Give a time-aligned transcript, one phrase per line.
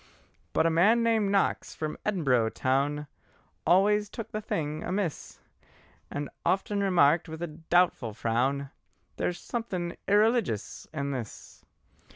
[0.53, 3.05] But a man named Knox from Edinboro toun,
[3.67, 5.39] Always took the thing amiss,
[6.09, 8.71] And often remarked with a doubtful frown:
[9.17, 11.63] "There is something eereligious in this!"